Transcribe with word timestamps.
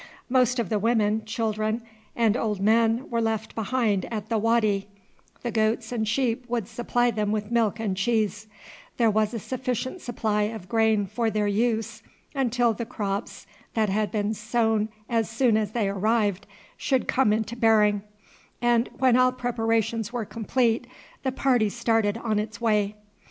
Most 0.29 0.57
of 0.57 0.69
the 0.69 0.79
women, 0.79 1.23
children, 1.25 1.83
and 2.15 2.35
old 2.35 2.59
men 2.59 3.07
were 3.11 3.21
left 3.21 3.53
behind 3.53 4.05
at 4.11 4.29
the 4.29 4.39
wady; 4.39 4.87
the 5.43 5.51
goats 5.51 5.91
and 5.91 6.07
sheep 6.07 6.43
would 6.49 6.67
supply 6.67 7.11
them 7.11 7.31
with 7.31 7.51
milk 7.51 7.79
and 7.79 7.95
cheese; 7.95 8.47
there 8.97 9.11
was 9.11 9.31
a 9.31 9.37
sufficient 9.37 10.01
supply 10.01 10.41
of 10.41 10.67
grain 10.67 11.05
for 11.05 11.29
their 11.29 11.45
use 11.45 12.01
until 12.33 12.73
the 12.73 12.83
crops 12.83 13.45
that 13.75 13.89
had 13.89 14.11
been 14.11 14.33
sown 14.33 14.89
as 15.07 15.29
soon 15.29 15.55
as 15.55 15.73
they 15.73 15.87
arrived 15.87 16.47
should 16.77 17.07
come 17.07 17.31
into 17.31 17.55
bearing; 17.55 18.01
and 18.59 18.89
when 18.97 19.15
all 19.15 19.31
preparations 19.31 20.11
were 20.11 20.25
complete 20.25 20.87
the 21.21 21.31
party 21.31 21.69
started 21.69 22.17
on 22.17 22.39
its 22.39 22.59
way. 22.59 22.95